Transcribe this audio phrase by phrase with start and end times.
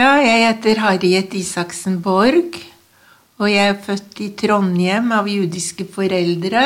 [0.00, 2.56] Ja, jeg heter Harriet Isaksen Borg.
[3.40, 6.62] Og jeg er født i Trondheim av judiske foreldre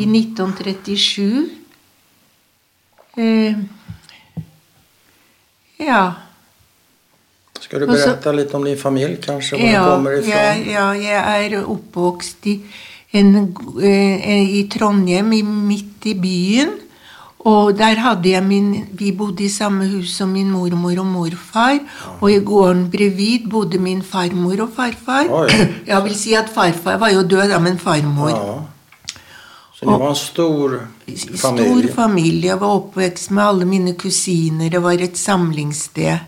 [0.00, 1.46] i 1937.
[3.18, 3.56] Uh,
[5.80, 6.02] ja.
[7.58, 9.16] Skal du berette litt om din familie?
[9.16, 9.56] kanskje?
[9.56, 10.36] Hvor Ja, kommer ifra?
[10.36, 12.58] jeg, ja, jeg er oppvokst i,
[13.16, 14.28] en, uh,
[14.60, 16.76] i Trondheim, i, midt i byen.
[17.46, 21.78] Og der hadde jeg min Vi bodde i samme hus som min mormor og morfar.
[22.20, 25.30] Og i gården bredvid bodde min farmor og farfar.
[25.30, 25.48] Oi.
[25.92, 28.30] Jeg vil si at farfar var jo død, da, men farmor.
[28.30, 28.58] Ja.
[29.78, 31.38] Så det var en stor familie?
[31.38, 32.46] Stor familie.
[32.48, 34.68] Jeg var oppvekst med alle mine kusiner.
[34.68, 36.18] Det var et samlingssted.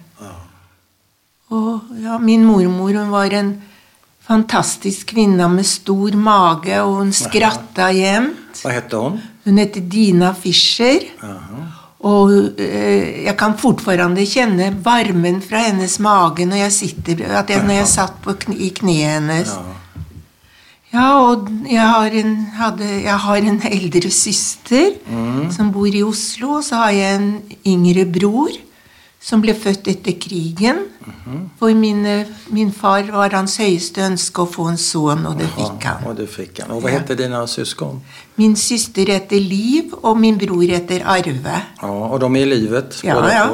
[1.50, 3.56] Og ja, min mormor hun var en
[4.30, 8.62] fantastisk kvinne med stor mage, og hun skratta jevnt.
[8.62, 9.18] Hva heter hun?
[9.46, 11.08] Hun heter Dina Fischer.
[11.24, 11.66] Aha.
[12.10, 12.30] Og
[12.62, 17.82] eh, jeg kan fortfarande kjenne varmen fra hennes mage når jeg, sitter, at jeg, når
[17.82, 19.52] jeg satt på kne, i kneet hennes.
[19.52, 19.76] Ja.
[20.90, 24.96] Ja, og jeg har en, hadde, jeg har en eldre søster
[25.54, 27.28] som bor i Oslo, og så har jeg en
[27.62, 28.56] yngre bror
[29.20, 30.78] som ble født etter krigen.
[31.60, 32.14] For mine,
[32.56, 36.06] min far var hans høyeste ønske å få en sønn, og det fikk han.
[36.08, 36.70] Og det fikk han.
[36.72, 36.98] Og Hva Ja.
[36.98, 38.00] heter dina syskon?
[38.36, 41.62] Min søster heter Liv, og min bror heter Arve.
[41.82, 43.44] Ja, Og de er i livet Ja, ja.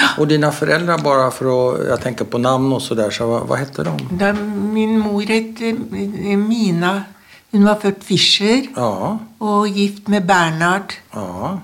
[0.00, 0.08] ja.
[0.18, 3.44] Og dine dina bare for å jeg tenker på navn og så der, så hva,
[3.46, 4.16] hva heter de?
[4.18, 7.04] Da min mor het eh, Mina.
[7.52, 11.58] Hun var født Fischer Ja, og gift med Bernhard ja,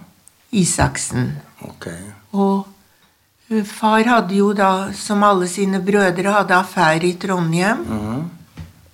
[0.52, 1.32] Isaksen.
[1.66, 1.98] Okay.
[2.32, 2.79] Og eh,
[3.66, 7.80] far hadde jo da, som alle sine brødre, hadde affære i Trondheim.
[7.88, 8.20] Mm.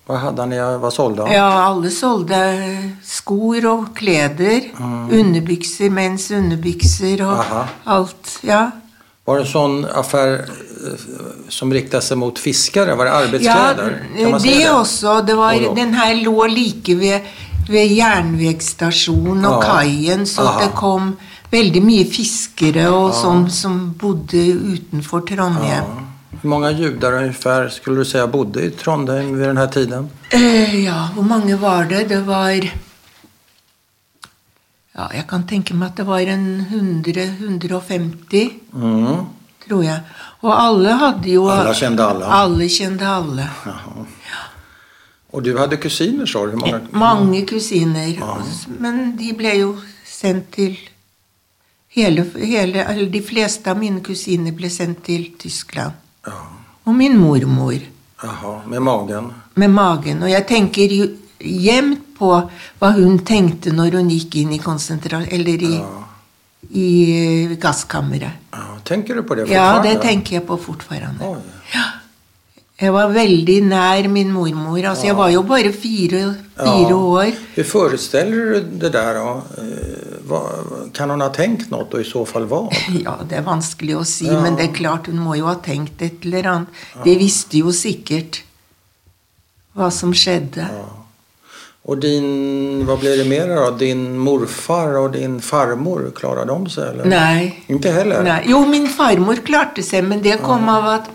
[0.06, 1.32] Hva hadde han, i- hva sålde han?
[1.34, 2.38] Ja, alle solgte
[3.04, 4.68] skor og kleder.
[5.10, 7.64] Underbykser, menns underbykser og Aha.
[7.86, 8.38] alt.
[8.46, 8.70] Ja.
[9.26, 11.06] Var det en sånn affär eh,
[11.50, 12.94] som rikta seg mot fiskere?
[12.96, 15.26] Var det ja, det, det også.
[15.26, 17.20] Det var, Og den her lå like ved,
[17.68, 19.72] ved jernvegstasjonen og Ja.
[19.80, 20.60] kaien, så Aha.
[20.60, 21.16] det kom
[21.52, 24.42] veldig mye fiskere og sånn som bodde
[24.74, 25.66] utenfor Trondheim.
[25.70, 25.84] Ja.
[26.42, 30.10] Hvor mange jøder ungefær skulle du si bodde i Trondheim ved denne tiden?
[30.36, 32.08] Eh, ja, hvor mange var det?
[32.08, 32.52] Det var
[34.96, 39.26] Ja, jeg kan tenke meg at det var en 100-150, Mm.
[39.68, 40.00] tror jeg.
[40.42, 42.24] Og alle hadde jo Alle kjente alle?
[42.24, 43.44] Alle kjente alle.
[43.66, 44.06] Jaha.
[45.32, 46.56] Og du hadde kusiner sa du?
[46.56, 46.80] Mange.
[46.92, 48.16] Mange kusiner.
[48.80, 49.76] Men de ble jo
[50.06, 50.78] sendt til
[51.96, 55.92] hele, hele, altså De fleste av mine kusiner ble sendt til Tyskland.
[56.26, 56.38] Ja.
[56.86, 57.78] Og min mormor.
[58.22, 59.32] Jaha, med magen?
[59.56, 60.22] med magen.
[60.22, 60.92] Og jeg tenker
[61.40, 62.30] jevnt på
[62.80, 65.22] hva hun tenkte når hun gikk inn i konsentra...
[65.30, 66.02] Eller i, Ja.
[66.70, 66.86] i
[67.50, 68.32] eh, gasskammeret.
[68.52, 68.64] ja.
[68.84, 71.24] tenker du på det Ja, det tenker jeg på fortfarande.
[71.24, 71.55] Oj.
[72.76, 74.76] Jeg var veldig nær min mormor.
[74.84, 76.18] Altså, jeg var jo bare fire,
[76.58, 77.30] fire år.
[77.54, 79.14] Hur forestiller du det der?
[79.16, 79.30] då?
[79.62, 82.66] Eh, kan hun ha tenkt noe, og i så fall hva?
[83.06, 84.42] Ja, det er vanskelig å si, Ja.
[84.42, 86.84] men det er klart hun må jo ha tenkt et eller annet.
[87.04, 88.42] De visste jo sikkert
[89.76, 90.68] hva som skjedde.
[90.68, 90.86] Ja.
[91.86, 93.76] Och din, hva blir det mer av?
[93.78, 96.88] Din morfar og din farmor, klarer de seg?
[96.92, 97.04] eller?
[97.06, 97.52] Nei.
[97.70, 98.24] Inte heller?
[98.26, 98.40] Nei.
[98.50, 101.12] Jo, min farmor klarte seg, men det kom av at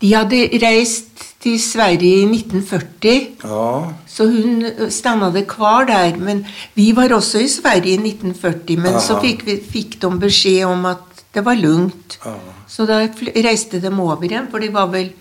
[0.00, 3.20] de hadde reist til Sverige i 1940.
[3.44, 6.16] Ja, Så hun stannade kvar der.
[6.16, 10.64] Men vi var også i Sverige i 1940, men så fikk, vi, fikk de beskjed
[10.68, 12.18] om at det var lugnt.
[12.24, 12.34] ja.
[12.68, 13.06] Så da
[13.44, 15.12] reiste de over igjen, for de var vel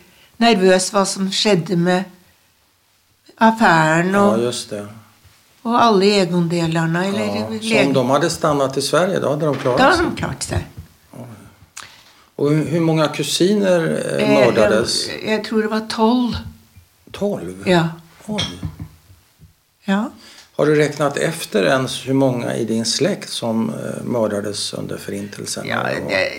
[0.41, 2.03] nervøse hva som skjedde med
[3.37, 4.81] affæren ja og, just det.
[5.63, 7.07] og alle egendelene.
[7.07, 7.59] Eller Ja.
[7.61, 10.43] Så om de hadde stannat i Sverige da hadde de klarat Da hadde de klart
[10.43, 10.65] seg.
[12.35, 13.81] Och hur mange många kusiner
[14.19, 15.07] eh, Eh, mördades?
[15.07, 16.35] Jeg, jeg tror det var tolv.
[17.11, 17.63] Tolv?
[17.67, 17.89] Ja.
[18.27, 18.41] Oj.
[19.85, 20.09] ja.
[20.57, 25.67] Har du räknat efter ens hur många i din släkt som eh, mördades under förintelsen?
[25.67, 26.29] ja det,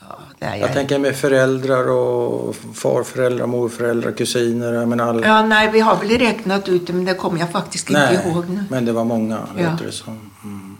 [0.00, 0.06] ja,
[0.38, 0.72] det Jag jeg.
[0.72, 4.86] tänker med föräldrar och farföräldrar, morföräldrar, kusiner.
[4.86, 5.26] men alle...
[5.26, 8.20] Ja, nei, vi har vel regnet ut det, men det kommer jeg faktisk ikke Nej,
[8.26, 9.70] ihåg men det var många, Ja.
[9.70, 10.30] låter det som.
[10.44, 10.76] Mm.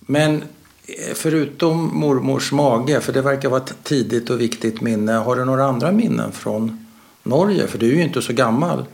[0.00, 0.42] Men
[1.14, 5.12] förutom mormors mage, för det verkar vara ett tidigt och viktigt minne.
[5.12, 6.86] Har du några andra minnen från
[7.22, 7.66] Norge?
[7.66, 8.84] För du är ju inte så gammal.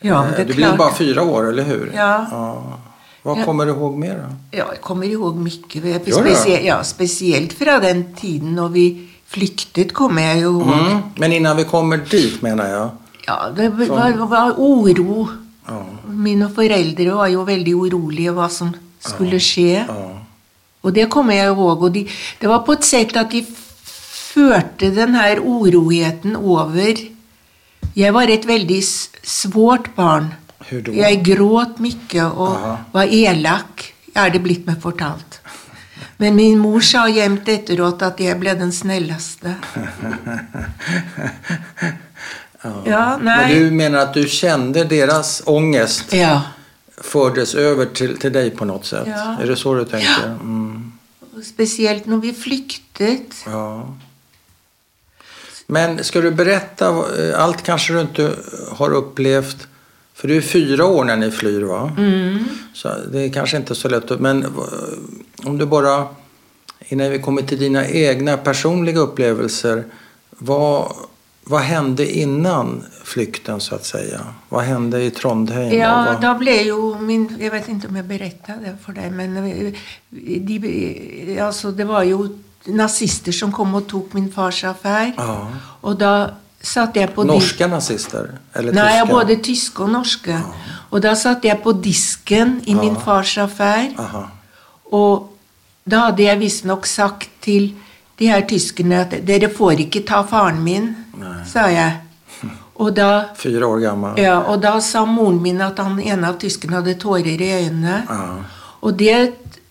[0.00, 0.78] Ja, Eh, det du er blir jo klart.
[0.78, 1.92] bara fyra år, eller hur?
[1.96, 2.26] Ja.
[3.22, 3.44] Vad Ja.
[3.44, 4.56] kommer du ihåg mer då?
[4.58, 6.00] Ja, jeg kommer ihåg mye.
[6.12, 10.72] Spesielt, ja, spesielt fra den tiden når vi flyktet, kommer jeg jo ihåg.
[10.72, 10.98] Mm.
[11.16, 12.90] Men innan vi kommer dit menar jag.
[13.26, 15.28] Ja, det var, var oro.
[15.68, 15.84] Ja.
[16.08, 19.84] Mine foreldre var jo veldig urolige hva som skulle skje.
[19.88, 20.18] Ja.
[20.82, 21.82] Og det kommer jeg ihåg.
[21.82, 22.04] Og de,
[22.40, 23.42] det var på et sett at de
[24.32, 27.02] førte den her oroheten over
[27.96, 28.80] Jeg var et veldig
[29.22, 30.30] svårt barn.
[30.70, 32.76] Jeg gråt mye og Aha.
[32.94, 33.82] var elak,
[34.16, 35.40] er det blitt meg fortalt.
[36.22, 39.56] Men min mor sa jevnt etteråt at jeg ble den snilleste.
[42.86, 46.40] Ja, Men du mener at du kjente deres ångest Ja.
[47.02, 49.08] fördes over til, til deg på noe sett?
[49.10, 49.32] Ja.
[49.42, 50.36] Er det så du tänker?
[50.38, 50.61] Mm.
[51.42, 53.40] Og Spesielt når vi flyktet.
[53.46, 53.88] Ja.
[55.66, 58.28] Men skal du berätta, alt allt kanske du inte
[58.78, 59.66] har upplevt,
[60.14, 61.92] för du är fyra år när ni flyr va?
[61.98, 62.44] Mm.
[62.74, 64.50] Så det är kanske inte så lätt men eh,
[65.44, 66.08] om du bara,
[66.78, 69.84] innan vi kommer till dina egna personliga upplevelser,
[70.30, 70.92] vad,
[71.44, 74.20] vad hände innan flykten så att säga?
[74.48, 75.72] Hva hände i Trondheim?
[75.78, 79.36] Ja, da ble jo min Jeg vet ikke om jeg berettet det for deg, men
[79.36, 79.74] eh,
[80.10, 80.60] de,
[81.42, 82.28] altså, det var jo
[82.70, 85.12] nazister som kom og tok min fars affær.
[85.18, 85.40] ja.
[85.82, 86.12] Og da
[86.62, 88.38] satt jeg på Norska nazister?
[88.54, 89.10] Eller Nei, tyska?
[89.10, 90.38] både tyske og norske.
[90.90, 93.90] Og da satt jeg på disken i min fars affær.
[93.98, 94.28] Aha.
[94.92, 95.32] Og
[95.84, 97.72] da hadde jeg visstnok sagt til
[98.18, 100.90] de her tyskerne at dere får ikke ta faren min,
[101.48, 102.00] sa jeg.
[102.82, 104.16] Og da, Fire år gammel.
[104.18, 107.98] ja, og da sa moren min at han ene av tyskerne hadde tårer i øynene.
[108.08, 108.24] Ja.
[108.82, 109.18] Og det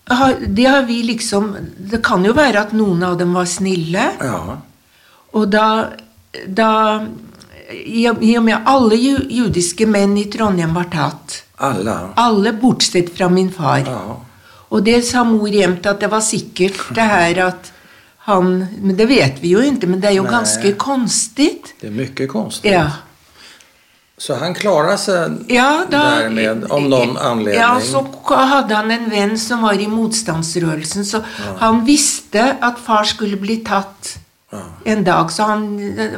[0.08, 4.06] har, det har vi liksom Det kan jo være at noen av dem var snille.
[4.22, 4.38] ja.
[5.32, 5.66] Og da,
[6.46, 6.70] da
[7.72, 11.38] I i og med alle jødiske menn i Trondheim var tatt.
[11.58, 11.94] Alle?
[12.20, 13.84] Alle bortsett fra min far.
[13.86, 14.16] Ja.
[14.72, 17.72] Og det sa mor jevnt at det var sikkert det her at
[18.24, 20.32] han Men det vet vi jo ikke, men det er jo Nej.
[20.32, 21.74] ganske konstigt.
[21.80, 22.72] Det är mycket konstigt.
[22.72, 22.90] Ja.
[24.18, 27.60] Så han klarade sig Ja, da, därmed om någon anledning?
[27.60, 31.22] Ja, så hadde han en venn som var i motstandsrørelsen, så
[31.58, 34.18] han visste at far skulle bli tatt
[34.52, 34.58] Ja.
[34.84, 35.30] en dag.
[35.32, 35.62] Så han,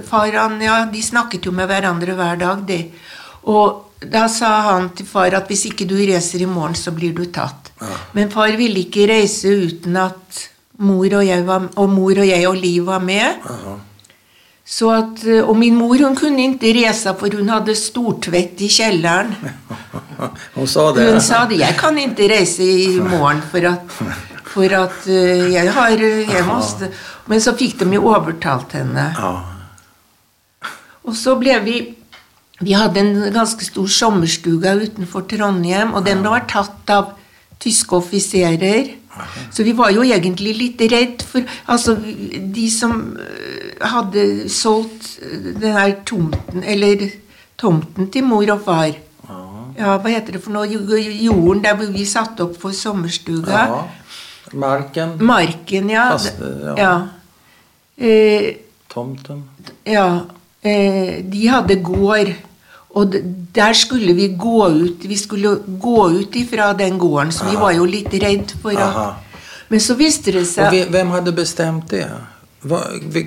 [0.09, 2.91] far, han, ja, de snakket jo med hverandre hver dag, de.
[3.47, 7.15] Og da sa han til far at hvis ikke du reiser i morgen, så blir
[7.15, 7.71] du tatt.
[8.13, 10.49] Men far ville ikke reise uten at
[10.79, 13.45] mor og var, og mor og jeg og Liv var med.
[13.51, 13.77] Aha.
[14.65, 18.71] Så at, eh, og min mor hun kunne ikke reise, for hun hadde stortvett i
[18.73, 19.35] kjelleren.
[20.55, 21.05] Hun sa det?
[21.11, 21.59] Hun sa det.
[21.59, 23.97] Jeg kan ikke reise i morgen for at,
[24.49, 26.89] for at eh, jeg har jeg måste.
[27.29, 29.09] Men så fikk de jo overtalt henne.
[29.19, 30.71] Ja.
[31.05, 31.77] Og så ble vi
[32.65, 37.11] Vi hadde en ganske stor sommerstuga utenfor Trondheim, og den var tatt av
[37.61, 38.93] tyske offiserer.
[39.51, 41.95] Så vi var jo egentlig litt redd for Altså,
[42.55, 47.09] de som eh, hadde solgt eh, den her tomten, eller
[47.61, 49.41] tomten til mor og far Ja.
[49.79, 50.67] Ja, hva heter det for noe?
[50.71, 53.51] Jorden der hvor vi satte opp for sommerstuga.
[53.51, 53.85] ja.
[54.55, 56.09] Marken, Marken, ja.
[56.13, 56.75] Kaste, ja.
[56.79, 57.09] ja.
[57.97, 58.57] Eh,
[58.91, 59.45] tomten.
[59.87, 60.07] Ja,
[60.63, 62.31] eh, de hadde gård,
[62.95, 63.15] og
[63.55, 65.05] der skulle vi gå ut.
[65.09, 69.15] Vi skulle gå ut ifra den gården, så vi var jo litt redd for at
[69.69, 72.07] Men så visste det seg Og Hvem hadde bestemt det?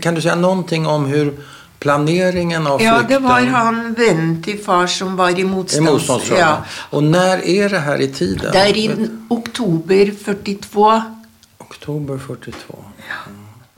[0.02, 1.32] Kan du si noe om hur
[1.80, 5.90] planeringen av Ja, det var han vennen til far som var i I motstands...
[5.90, 6.38] motståndsrörelsen.
[6.38, 6.64] Ja.
[6.92, 8.52] Og når er det her i tiden?
[8.54, 8.88] Det er i
[9.30, 11.02] oktober 42.
[11.60, 12.78] Oktober 42.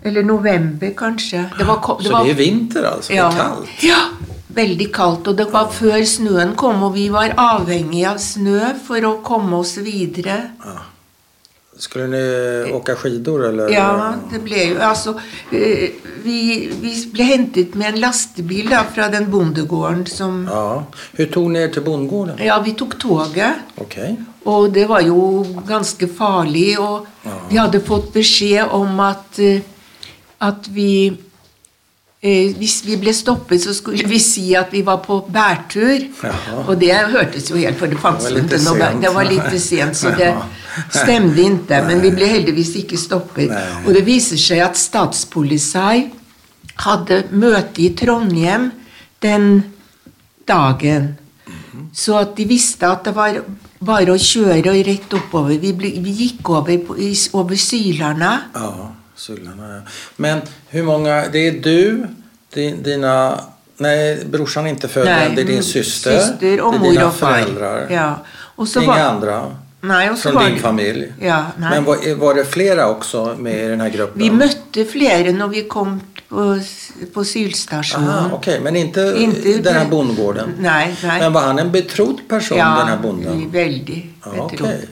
[0.03, 1.49] Eller november, kanskje.
[1.57, 3.83] Det var, ko- Så det er vinter altså Det är kallt?
[3.83, 3.99] Ja,
[4.55, 5.27] veldig kaldt.
[5.31, 9.59] Og det var før snøen kom, og vi var avhengige av snø for å komme
[9.61, 10.39] oss videre.
[11.79, 13.69] Skulle ni åka skidor eller?
[13.71, 15.13] Ja, det ble jo Altså,
[15.55, 15.93] eh,
[16.25, 20.83] vi, vi ble hentet med en lastebil da, fra den bondegården som Ja.
[21.15, 22.41] Hur tog ni er bondegården?
[22.43, 23.63] Ja, vi tok toget.
[23.79, 24.17] Okay.
[24.43, 27.07] Og det var jo ganske farlig, og
[27.49, 29.61] vi hadde fått beskjed om at, eh,
[30.41, 31.15] at vi
[32.21, 36.07] eh, Hvis vi ble stoppet, så skulle vi si at vi var på bærtur.
[36.23, 36.63] Jaha.
[36.65, 38.99] Og det hørtes jo helt For det fantes Det var litt ikke noe bær.
[39.01, 40.33] Det var litt sent, så det
[41.01, 41.81] stemte ikke.
[41.87, 43.53] Men vi ble heldigvis ikke stoppet.
[43.53, 43.65] Nei.
[43.85, 46.09] Og det viser seg at Statspoliti
[46.79, 48.69] hadde møte i Trondheim
[49.23, 49.49] den
[50.47, 51.15] dagen.
[51.93, 53.41] Så at de visste at det var
[53.79, 55.57] bare å kjøre og rett oppover.
[55.59, 56.95] Vi, ble, vi gikk over, på,
[57.39, 58.31] over Sylarna.
[58.55, 58.71] Ja,
[59.19, 59.75] Sullarna.
[59.75, 59.81] ja.
[60.15, 61.25] Men hur många?
[61.31, 62.07] Det är du,
[62.53, 63.39] din, dina...
[63.77, 65.35] Nej, brorsan är inte född än.
[65.35, 66.19] Det är din mm, syster.
[66.19, 67.87] syster och det är dina föräldrar.
[67.89, 68.15] Ja.
[68.55, 69.55] Og så Inga var, andra?
[69.81, 71.13] nej, och så Från var din familj?
[71.21, 71.69] Ja, nei.
[71.69, 74.21] Men var, var det flera också med i den här gruppen?
[74.21, 76.59] Vi møtte flere når vi kom på,
[77.13, 78.09] på sylstationen.
[78.09, 78.59] Aha, okay.
[78.59, 80.49] Men inte, Inte den här bondgården?
[80.59, 81.19] Nei, nei.
[81.19, 83.51] Men var han en betrodd person, den här ja, bonden?
[83.53, 83.61] Ja,
[84.31, 84.69] betrodd.
[84.69, 84.89] okej.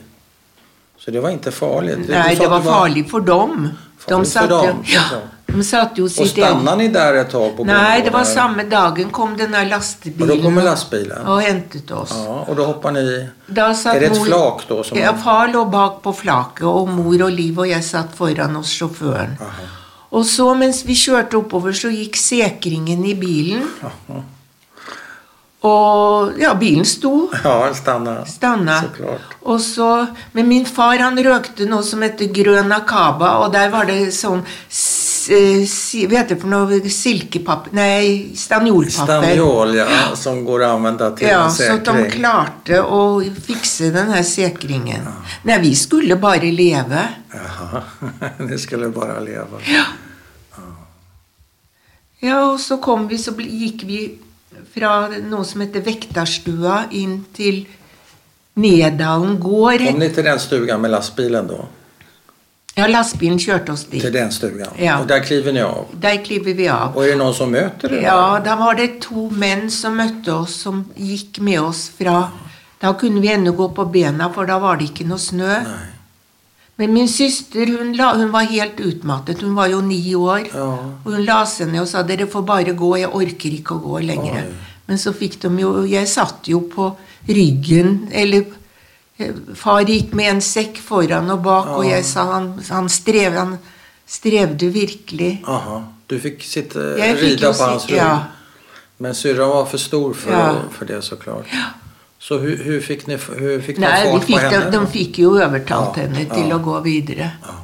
[1.08, 1.98] Så det var inte farligt?
[2.08, 3.68] Nei, det var, var farlig for dem.
[3.98, 5.00] Farlig de för satte, dem, ja.
[5.46, 8.62] De satte jo Och sitt stannade ni där ett tag på Nej, det var samme
[8.64, 11.26] dagen kom den här Och lastbilen då kommer lastbilen?
[11.26, 12.10] och hämtade oss.
[12.14, 13.28] Ja, och då hoppar ni...
[13.46, 14.82] Da satt Är det ett mor- flak då?
[14.82, 18.56] Som Ja, far lå bak på flaket, og mor og Liv og jeg satt foran
[18.56, 19.38] oss sjåføren.
[19.40, 19.68] Aha.
[20.10, 23.64] Og så mens vi kjørte oppover, så gikk sekringen i bilen.
[23.80, 24.20] Aha.
[25.66, 27.28] Og ja, bilen sto.
[27.42, 28.12] Ja, den stanna.
[28.30, 28.76] Stanna.
[28.84, 29.32] Så klart.
[29.42, 29.88] Og så,
[30.32, 34.44] men min far han røkte noe som heter grønn akaba, og der var det sånn
[34.44, 36.78] eh, si- Hva heter det for noe?
[36.94, 38.92] Silkepapir Nei, stanjolpapir.
[39.08, 43.02] Stanjol, ja, som går å använda til Ja, en så de klarte å
[43.48, 45.10] fikse den her sekringen.
[45.42, 47.02] Nei, vi skulle bare leve.
[47.34, 47.82] Ja,
[48.46, 49.58] ni skulle bare leve.
[49.66, 49.88] Ja,
[52.20, 54.00] ja, og så kom vi, så gikk vi
[54.74, 57.64] fra noe som heter Vektarstua inn til
[58.58, 59.84] Nedalen gård.
[59.86, 61.66] Kom ni til den stugan med lastbilen da?
[62.78, 64.02] Ja, lastbilen kjørte oss dit.
[64.02, 64.70] Til den stugan?
[64.78, 65.00] Ja.
[65.02, 65.90] Og der kliver ni av?
[65.98, 66.94] Der kliver vi av.
[66.94, 68.02] Og er det noen som møter dere?
[68.06, 72.28] Ja, da var det to menn som møtte oss, som gikk med oss fra
[72.78, 75.48] Da kunne vi ennå gå på bena, for da var det ikke noe snø.
[75.66, 75.86] Nej.
[76.78, 79.42] Men min søster hun, la, hun var helt utmattet.
[79.42, 80.44] Hun var jo ni år.
[80.52, 80.66] Ja.
[81.04, 83.82] Og hun la seg ned og sa 'dere får bare gå, jeg orker ikke å
[83.82, 84.46] gå lenger'.
[84.46, 84.54] Oi.
[84.86, 86.96] Men så fikk de jo Jeg satt jo på
[87.28, 88.44] ryggen, eller
[89.18, 93.32] eh, Far gikk med en sekk foran og bak, og jeg sa han, han, strev,
[93.34, 93.58] han
[94.06, 95.42] strevde virkelig.
[95.46, 95.82] Aha.
[96.08, 97.96] Du fikk sitte rida på hans rygg?
[97.96, 98.18] ja.
[98.98, 100.54] Men syrran var for stor for, Ja.
[100.70, 101.46] for det så klart.
[101.52, 101.58] hur,
[102.18, 104.70] hur hun, hun fikk, hun fikk Nei, fart på fikk, de, henne?
[104.74, 106.34] de fikk jo overtalt Ja, henne ja.
[106.34, 107.30] til å gå videre.
[107.44, 107.54] Ja.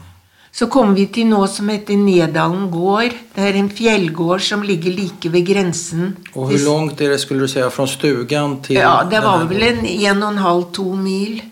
[0.54, 3.16] Så kom vi til noe som heter Nedalen gård.
[3.34, 6.12] Det er en fjellgård som ligger like ved grensen.
[6.37, 9.66] Og hvor langt er det skulle du si, fra stugan til Ja, det var vel
[9.66, 11.42] en en og en halv, to mil.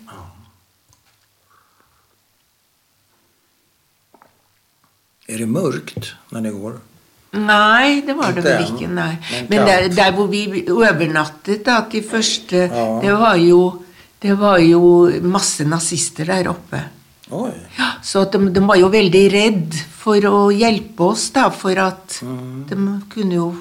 [5.27, 6.79] Er det mørkt når det går?
[7.33, 8.87] Nei, det var det vel ikke.
[8.93, 9.17] nei.
[9.49, 12.99] men der, der hvor vi overnattet, da, de første Ja.
[13.01, 13.61] det, var jo,
[14.21, 16.83] det var jo masse nazister der oppe.
[17.33, 17.49] Oi.
[17.79, 22.19] Ja, så de, de var jo veldig redd for å hjelpe oss, da, for at
[22.21, 22.65] Mm.
[22.69, 22.75] de
[23.09, 23.53] kunne jo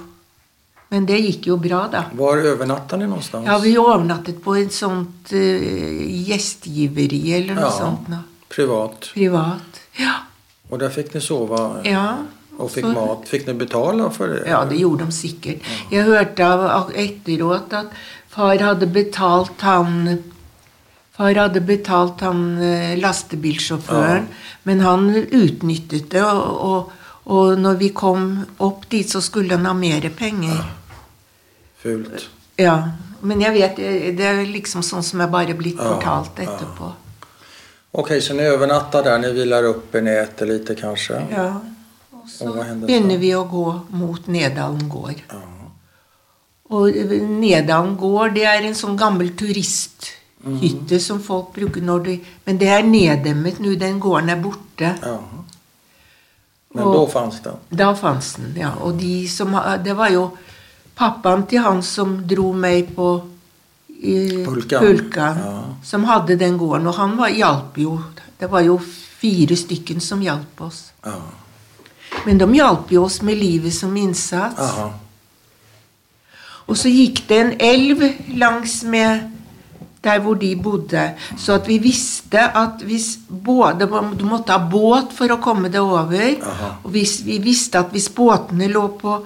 [0.93, 2.03] Men det gikk jo bra, da.
[2.13, 3.47] Var övernattar ni någonstans?
[3.47, 7.71] Ja, vi overnattet på et sånt uh, gjestgiveri eller noe Ja.
[7.71, 8.11] sånt.
[8.11, 8.19] Da.
[8.51, 9.09] Privat.
[9.15, 9.81] Privat.
[9.97, 10.13] Ja.
[10.71, 11.81] Og der fikk ni sove?
[11.89, 12.19] ja.
[12.63, 13.29] Och fikk Så- mat.
[13.29, 14.43] Fikk de betala for det?
[14.49, 15.61] Ja, det gjorde de sikkert.
[15.91, 17.87] Jeg hørte av etterråt at
[18.29, 20.23] far hadde betalt han
[21.13, 22.57] Far hadde betalt han
[22.97, 24.57] lastebilsjåføren, ja.
[24.63, 26.23] men han utnyttet det.
[26.25, 26.93] Og, og,
[27.27, 30.65] og når vi kom opp dit, så skulle han ha mer penger.
[31.83, 32.29] Fult.
[32.57, 32.83] Ja,
[33.23, 33.77] Men jeg vet,
[34.19, 36.49] det er liksom sånn som jeg bare blitt Ja, fortalt ja.
[36.51, 36.89] etterpå.
[37.95, 39.19] Okej, så ni overnatter der?
[39.19, 41.21] ni hviler opp i nettet litt, kanskje?
[41.21, 41.37] kanske?
[41.37, 41.61] Ja.
[42.23, 42.53] Og så
[42.87, 43.65] begynner vi å gå
[43.99, 45.23] mot Nedalen gård.
[46.73, 46.95] Og
[47.43, 52.15] Nedalen gård, det er en sånn gammel turisthytte som folk bruker når de
[52.47, 54.97] Men det er neddemmet nå, den gården er borte.
[55.03, 55.19] ja.
[56.75, 57.57] Men Og- da fanns den?
[57.71, 58.71] Da fantes den, ja.
[58.81, 59.53] Og de som
[59.85, 60.31] Det var jo
[60.97, 63.23] pappaen til han som dro meg på
[63.89, 64.81] i Pulkan.
[64.81, 65.65] Pulkan, Ja.
[65.83, 66.87] som hadde den gården.
[66.87, 68.01] Og han var, hjalp jo
[68.41, 70.93] Det var jo fire stykken som hjalp oss.
[71.05, 71.13] Ja.
[72.27, 74.61] Men de hjalp jo oss med livet som innsats.
[74.61, 74.91] Aha.
[76.71, 78.05] Og så gikk det en elv
[78.39, 79.29] langs med
[80.03, 81.03] der hvor de bodde.
[81.39, 83.87] Så at vi visste at hvis både,
[84.19, 86.39] Du måtte ha båt for å komme deg over.
[86.43, 86.71] Aha.
[86.83, 89.21] Og hvis, vi visste at hvis båtene lå på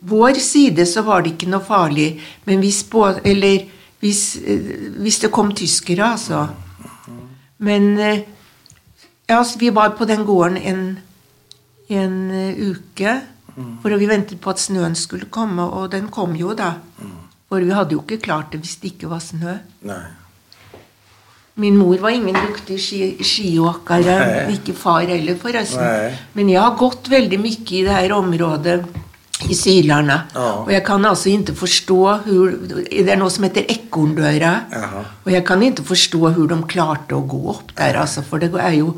[0.00, 2.20] vår side, så var det ikke noe farlig.
[2.44, 3.64] Men hvis, båt, eller
[4.00, 6.46] hvis, eh, hvis det kom tyskere, altså.
[7.58, 8.24] Men eh,
[9.28, 10.98] ja, vi var på den gården en,
[11.98, 13.20] en eh, uke.
[13.82, 16.72] For vi ventet på at snøen skulle komme, og den kom jo da.
[17.52, 19.58] For vi hadde jo ikke klart det hvis det ikke var snø.
[19.84, 20.02] Nei.
[21.60, 24.48] Min mor var ingen duktig ski, skiåkere.
[24.54, 25.84] Ikke far heller, forresten.
[25.84, 26.14] Nei.
[26.38, 28.78] Men jeg har gått veldig mye i det her området
[29.50, 30.16] i Sylarna.
[30.32, 30.48] Ja.
[30.62, 32.56] Og jeg kan altså ikke forstå hur,
[32.88, 34.54] Det er noe som heter Ekorndøra.
[35.26, 38.52] Og jeg kan ikke forstå hvordan de klarte å gå opp der, altså, for det
[38.56, 38.94] er jo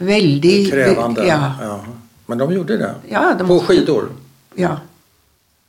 [0.00, 1.26] veldig Krävande.
[1.26, 1.52] Ja.
[1.62, 1.80] Ja.
[2.26, 2.94] Men de gjorde det?
[3.08, 4.08] Ja, de- På skidor?
[4.54, 4.76] ja.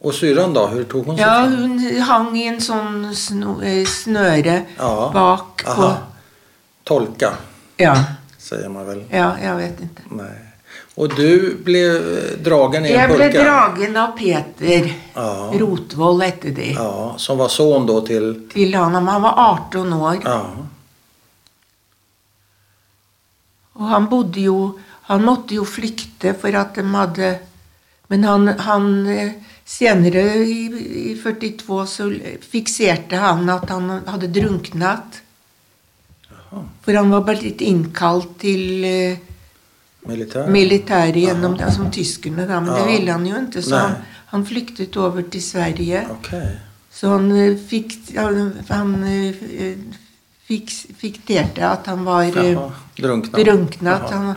[0.03, 3.85] Och syrran då, hur tog hon sig Ja, hun hang i en sånn sno, eh,
[3.85, 5.11] snøre Ja.
[5.13, 5.97] bak på Aha.
[6.83, 7.33] Tolka,
[7.77, 7.95] ja,
[8.37, 9.03] säger man väl?
[9.09, 10.01] ja, jeg vet ikke.
[10.09, 10.39] Nej.
[10.95, 13.43] Och du blev eh, dragen i en Jeg ble pulka?
[13.43, 15.51] dragen av Peter Ja.
[15.53, 16.71] Rotvoll etter det.
[16.75, 18.49] Ja, som var son då till...
[18.53, 19.33] Til han, han var
[19.71, 20.17] 18 år.
[20.25, 20.45] Ja.
[23.81, 24.57] Og han bodde jo
[25.09, 27.31] Han måtte jo flykte for at de hadde
[28.11, 29.33] Men han, han eh,
[29.71, 30.65] Senere, i,
[31.11, 32.07] i 42, så
[32.43, 35.21] fikserte han at han hadde drunknet.
[36.83, 39.29] For han var litt innkalt til Militær.
[40.01, 40.49] Militär?
[40.49, 43.61] militæret gjennom det, som tyskerne, da, men det ville han jo ikke.
[43.61, 43.95] Så han,
[44.33, 46.05] han flyktet over til Sverige.
[46.17, 46.55] Okay.
[46.91, 49.75] Så han eh, fikk Han, han eh,
[50.51, 52.67] fikk, fikterte at han var eh, Jaha,
[52.97, 53.87] drunknet.
[53.87, 54.11] Jaha.
[54.11, 54.35] Han,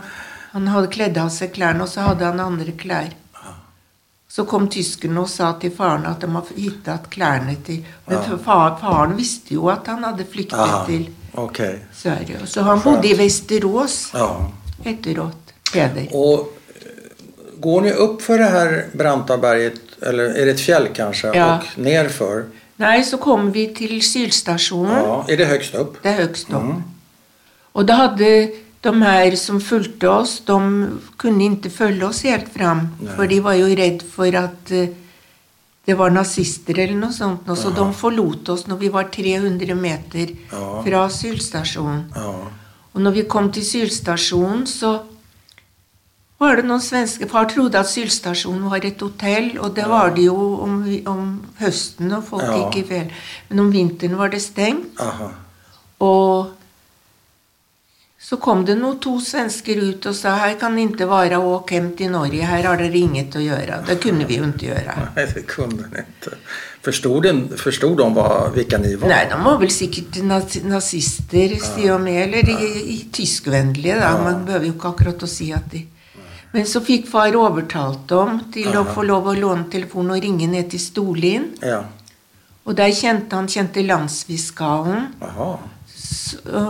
[0.55, 3.11] han hadde kledd av seg klærne, og så hadde han andre klær.
[4.35, 8.37] Så kom tyskerne og sa til faren at de hadde hittet klærne til Men Ja.
[8.43, 11.77] far, faren visste jo at han hadde flyktet Aha, til okay.
[11.95, 12.41] Sverige.
[12.47, 14.51] Så han bodde i Västerås Ja.
[14.83, 15.53] etteråt.
[15.73, 16.07] Peder.
[16.11, 16.39] Och
[16.75, 21.31] eh, går ni opp for det her branta berget, eller er det et fjell kanskje,
[21.35, 21.55] Ja.
[21.55, 22.45] og nerför?
[22.81, 24.97] Nei, så kom vi til Sylstasjonen.
[25.05, 25.23] Ja.
[25.31, 26.01] Er det högst opp?
[26.03, 26.63] Det er høgst opp.
[26.63, 26.83] Mm.
[27.75, 28.29] Og da hadde
[28.85, 30.57] de her som fulgte oss, de
[31.17, 32.89] kunne ikke følge oss helt fram.
[32.99, 33.15] Nei.
[33.15, 34.91] For de var jo redd for at eh,
[35.85, 37.45] det var nazister eller noe sånt.
[37.47, 37.77] nå, Så Aha.
[37.79, 40.81] de forlot oss når vi var 300 meter Ja.
[40.83, 42.05] fra Sylstasjonen.
[42.15, 42.35] Ja.
[42.95, 44.99] Og når vi kom til Sylstasjonen, så
[46.41, 50.25] var det noen svenske Far trodde at Sylstasjonen var et hotell, og det var det
[50.27, 50.75] jo om,
[51.07, 51.23] om
[51.61, 52.57] høsten og folk Ja.
[52.65, 53.09] gikk i fjell.
[53.49, 54.99] Men om vinteren var det stengt.
[54.99, 55.31] Aha.
[56.03, 56.51] Og
[58.25, 61.91] så kom det noen to svensker ut og sa her kan ikke være åk hjem
[61.95, 63.83] til Norge, her har dere inget å gjøre.
[63.85, 64.95] Det kunne vi jo ikke gjøre.
[65.15, 66.33] Nei, det kunne de ikke.
[66.85, 69.09] Forstod de vad, dere var?
[69.09, 74.15] Nei, de var vel sikkert nazister, nazister, sier de, eller i, i tyskvennlige, da.
[74.17, 74.23] Ja.
[74.25, 75.85] Man behøver jo ikke akkurat å si at de
[76.55, 80.47] Men så fikk far overtalt dem til å få lov å låne telefonen og ringe
[80.47, 81.49] ned til Storlien.
[81.59, 81.81] Ja.
[82.63, 85.09] Og der kjente han kjente landsfiskalen,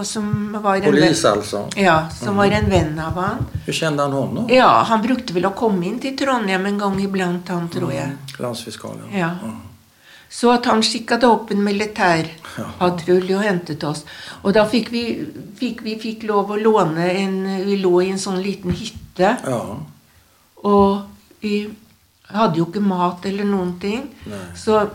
[0.10, 1.62] som var en Polis venn, altså?
[1.78, 3.46] ja, som var en venn av han.
[3.54, 4.42] Hvordan kjente han ham?
[4.52, 8.18] Ja, han brukte vel å komme inn til Trondheim en gang iblant, han, tror jeg.
[8.42, 9.06] Landsfiskalen.
[9.14, 9.32] Ja.
[10.36, 14.02] Så at han skikka opp en militærpatrulje og hentet oss.
[14.42, 15.08] Og da fikk vi,
[15.62, 19.05] fikk vi fikk lov å låne en Vi lå i en sånn liten hytte.
[19.20, 19.36] Ja.
[20.66, 21.02] Og
[21.42, 21.68] vi
[22.34, 24.10] hadde jo ikke mat eller noen ting.
[24.26, 24.40] Nei.
[24.56, 24.90] Så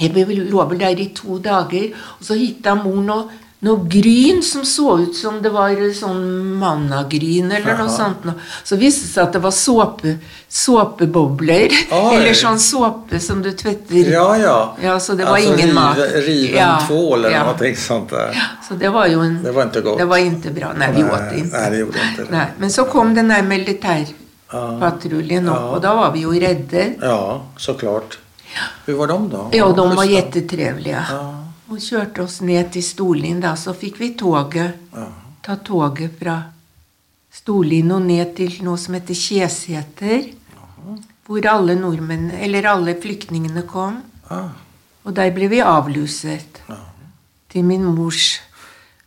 [0.00, 0.26] jeg ble-
[0.70, 1.94] vel der i to dager.
[2.18, 3.28] Og så hitta mor noe,
[3.60, 8.16] noe gryn som så ut som det var sånn mannagryn eller noe sånt.
[8.64, 11.68] Så viste det seg at det var såpe, såpebobler.
[11.90, 12.14] Oi.
[12.14, 14.10] Eller sånn såpe som du tvetter.
[14.12, 14.76] Ja, ja.
[14.82, 15.98] Ja, så det var altså, ingen mat.
[15.98, 17.44] Riven Ja, tvål eller ja.
[17.50, 18.30] noe sånt Ja,
[18.68, 19.98] Så det var jo en Det var inte godt.
[19.98, 20.72] Det var ikke bra.
[20.78, 21.58] Nei, vi åt inte.
[21.58, 22.30] nej, det gjorde det.
[22.30, 26.94] Nei, Men så kom den der militærpatruljen opp, og da var vi jo redde.
[27.02, 28.18] Ja, så klart.
[28.86, 29.48] Hur var de da?
[29.52, 31.06] Ja, de var Schyssta.
[31.10, 31.37] Ja.
[31.68, 35.06] Och kjørte oss ned til Storlien da, så fikk vi toget, Ja.
[35.44, 36.42] ta toget fra
[37.32, 40.30] Storlien og ned til noe som heter Kjeseter.
[41.28, 44.02] Hvor alle nordmenn, eller alle flyktningene kom.
[44.30, 44.48] Ja.
[45.04, 46.62] Og der ble vi avluset.
[46.68, 46.74] ja.
[47.48, 48.40] Til min mors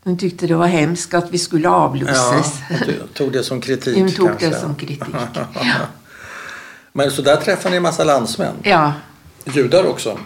[0.04, 2.52] Hun tykte det var hemskt at vi skulle Ja, avluses.
[2.86, 4.50] tog- tog det som kritik Hun tok kanskje.
[4.50, 5.14] det som kritikk.
[5.56, 5.86] Ja.
[6.94, 8.56] Men så der träffade ni en masse landsmenn?
[8.66, 8.94] ja.
[9.46, 10.18] Jøder också?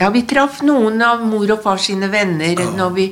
[0.00, 3.06] Ja, vi traff noen av mor og far sine venner når vi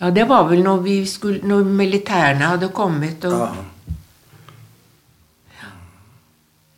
[0.00, 3.24] Ja, det var vel når, vi skulle, når militærene hadde kommet.
[3.26, 3.56] Og,
[5.58, 5.70] Ja.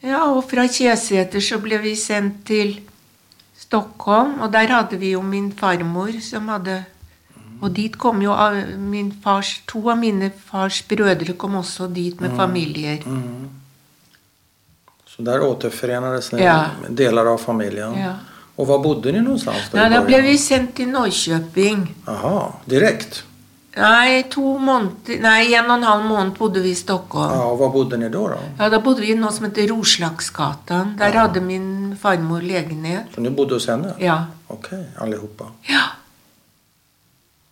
[0.03, 2.79] ja, og fra Kjeseter så ble vi sendt til
[3.61, 6.85] Stockholm, og der hadde vi jo min farmor som hadde
[7.61, 8.33] Og dit kom jo
[8.81, 13.03] min fars, to av mine fars brødre kom også dit med familier.
[13.05, 13.51] Mm.
[15.05, 16.71] Så der återforenes Ja.
[16.89, 17.93] deler av familien.
[17.99, 18.15] Ja.
[18.61, 19.71] Och var bodde ni någonstans?
[19.73, 21.87] Ja, da ble vi sendt til Norrköping.
[22.07, 23.23] Jaha, direkt?
[23.77, 27.33] Nei, to måneder Nei, en og en halv måned bodde vi i Stockholm.
[27.33, 28.25] Ja, og Hvor bodde ni da?
[28.35, 28.41] da?
[28.59, 30.93] Ja, Da bodde vi i noe som heter Roslagsgatan.
[30.99, 33.09] Der hadde min farmor legenhet.
[33.15, 33.95] Så dere bodde hos henne?
[34.01, 34.19] Ja.
[34.49, 35.45] Okej, allihopa.
[35.71, 35.87] ja.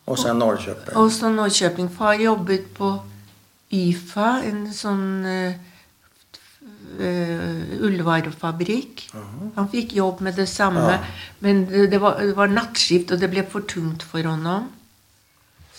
[0.07, 0.97] Og så Norrköping?
[0.97, 1.88] Og så Norrköping.
[1.99, 2.92] Far jobbet på
[3.73, 5.53] YFA, en sånn uh,
[7.81, 9.05] ullvarefabrikk.
[9.57, 10.98] Han fikk jobb med det samme, Ja.
[11.38, 14.68] men det, var, det var nattskift, og det ble for tungt for honom.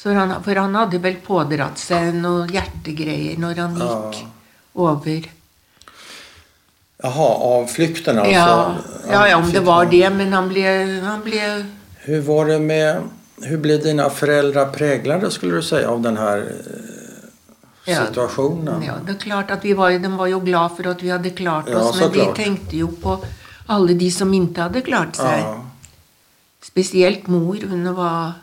[0.03, 4.11] Han, for han hadde vel pådratt seg noen hjertegreier når han Ja.
[4.11, 4.25] gikk
[4.75, 5.27] over.
[7.03, 8.31] Jaha, av flukten, altså?
[8.31, 8.75] Ja,
[9.09, 10.63] ja, ja, om det var det, men han ble,
[11.03, 11.65] han ble
[12.05, 13.09] Hvordan var det med...
[13.41, 16.17] Hur blev dina föräldrar präglade skulle du si, av den
[17.89, 18.11] eh,
[18.65, 18.79] Ja.
[18.85, 21.31] Ja, det er klart at vi var, De var jo glad for at vi hadde
[21.35, 23.19] klart oss, ja, men de tenkte jo på
[23.69, 25.39] alle de som ikke hadde klart seg.
[25.39, 25.55] Ja.
[26.61, 27.55] Spesielt mor.
[27.69, 28.33] Hun var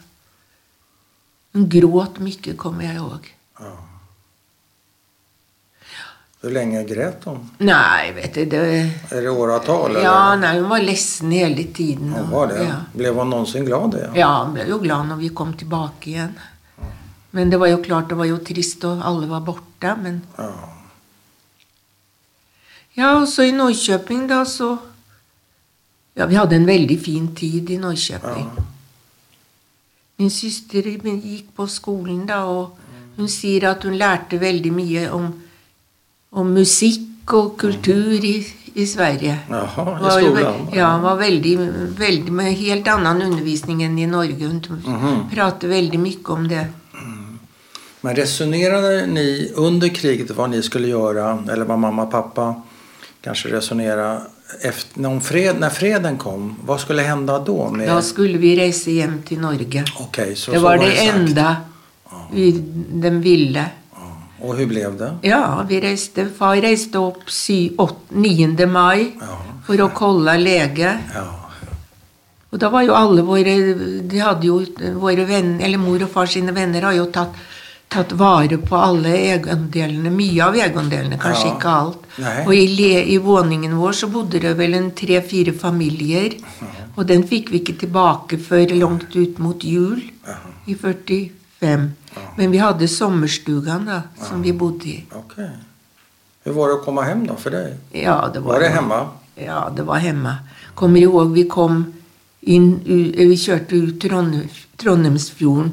[1.57, 3.29] Hun gråt mye, kommer jeg ihåg.
[3.61, 3.71] Ja.
[6.43, 7.39] Hur lenge grät hun?
[7.59, 8.61] Nei, vet du det,
[9.11, 9.97] Er det åratall?
[10.03, 12.13] Ja, nei, hun var ledsen hele tiden.
[12.15, 12.59] Og- var det?
[12.63, 12.77] Ja.
[12.95, 16.37] Ble hun noensinne glad Det, Ja, hun ble jo glad når vi kom tilbake igjen.
[17.37, 19.93] Men det var jo klart, det var jo trist, og alle var borte.
[20.03, 20.51] Men Ja.
[22.97, 24.77] ja, og så i Norrköping, da, så
[26.17, 28.47] Ja, vi hadde en veldig fin tid i Norrköping.
[28.57, 28.63] Ja.
[30.19, 32.79] Min søster gikk på skolen da, og
[33.19, 35.27] hun sier at hun lærte veldig mye om,
[36.33, 38.33] om musikk og kultur i,
[38.75, 39.37] i Sverige.
[39.51, 40.75] Jaha, i Var ve- skolan?
[40.75, 41.53] Ja, var veldig,
[41.99, 44.41] veldig med helt annen undervisning enn i Norge.
[44.49, 45.29] Hun Mhm.
[45.35, 46.67] prater veldig mye om det.
[48.07, 51.39] Men resonerade ni under kriget vad ni skulle göra?
[51.53, 52.63] Eller vad mamma och pappa
[53.23, 54.21] kanske resonerade
[54.63, 56.57] efter, när, fred, när freden kom?
[56.65, 57.71] Vad skulle hända då?
[57.71, 59.85] Med, Da skulle vi reise hjem til Norge.
[60.01, 61.17] Okay, så, det så var det sagt.
[61.17, 61.57] enda
[62.33, 62.53] vi,
[62.93, 63.65] de ville.
[63.93, 64.47] Ja.
[64.47, 65.19] Och hur blev det?
[65.23, 67.31] Ja, vi reiste, far reste opp
[68.09, 68.67] 9.
[68.67, 69.27] mai Ja.
[69.67, 70.99] for å kolla lege.
[71.15, 71.27] Ja.
[72.53, 74.61] Og da var jo alle våre de hadde jo
[74.95, 77.35] våre venner, eller Mor og far sine venner har jo tatt,
[77.89, 80.11] tatt vare på alle egendelene.
[80.11, 81.55] Mye av egendelene, kanskje Ja.
[81.57, 82.03] ikke alt.
[82.19, 82.45] Nei.
[82.47, 86.35] Og i, le, i våningen vår så bodde det vel en tre-fire familier.
[86.97, 90.03] Og den fikk vi ikke tilbake før langt ut mot jul
[90.67, 91.91] i 45.
[92.37, 95.05] Men vi hadde sommerstugan da, som vi bodde i.
[95.15, 95.51] Okej.
[96.47, 97.77] Hur var det å komme hjem da for deg?
[97.93, 99.01] Ja, det var, Var det hjemme?
[99.37, 100.37] Ja, det var hjemme.
[100.75, 101.81] Kommer ihåg vi kom
[102.43, 104.37] inn, vi kjørte ut Trond,
[104.79, 105.73] Trondheimsfjorden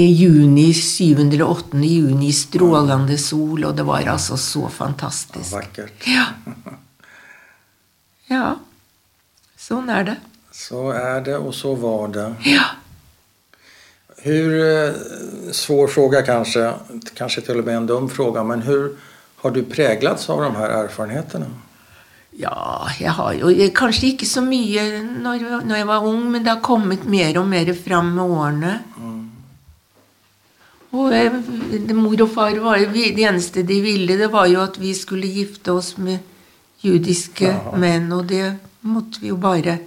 [0.00, 1.14] juni, 7.
[1.32, 1.76] eller 8.
[1.84, 5.52] juni, i strålende sol, og det var altså så fantastisk.
[5.52, 6.06] Vakkert.
[6.06, 6.24] Ja.
[8.32, 8.54] Ja,
[9.58, 10.16] sånn er det.
[10.52, 12.28] Så er det og så var det.
[12.48, 12.64] Ja.
[14.22, 14.94] Hur, eh,
[15.52, 16.72] svår fråga kanske,
[17.14, 18.96] kanske till och med en dum fråga, men hur
[19.36, 21.46] har du präglats av de här erfarenheterna?
[22.30, 26.42] Ja, jeg har jo jeg- Kanskje ikke så mye når, når jeg var ung, men
[26.44, 28.78] det har kommet mer og mer fram med årene.
[30.92, 31.30] Og jeg,
[31.96, 35.72] mor og far var Det eneste de ville, det var jo at vi skulle gifte
[35.72, 36.18] oss med
[36.84, 37.76] judiske Ja.
[37.78, 39.78] menn, og det måtte vi jo bare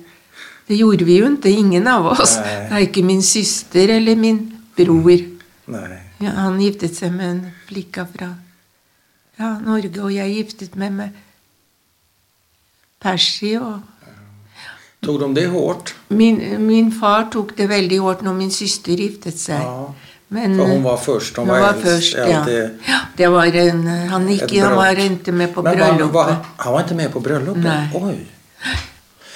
[0.68, 2.38] Det gjorde vi jo ikke, ingen av oss.
[2.38, 2.54] Nei.
[2.70, 4.39] Det er ikke min søster eller min
[4.76, 5.20] bror.
[6.22, 8.32] Ja, han giftet seg med en flikka fra
[9.39, 11.10] ja, Norge, og jeg giftet meg med
[13.02, 13.56] Persi.
[13.60, 13.82] Og
[15.04, 15.94] Tok de det hårt?
[16.10, 19.62] min, min far tok det veldig hardt når min søster giftet seg.
[19.62, 19.94] Ja.
[20.36, 21.38] Men, For hun var først?
[21.39, 22.43] hun var, var først, ja.
[22.45, 23.00] Det, ja.
[23.17, 26.13] Det var en, han, gikk, han var ikke med på Men bryllupet.
[26.13, 27.63] var, han var ikke med på bryllupet?
[27.63, 27.89] Nei.
[28.02, 28.15] Oi.